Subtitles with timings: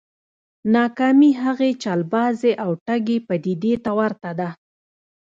[0.75, 4.49] ناکامي هغې چلبازې او ټګې پديدې ته ورته ده.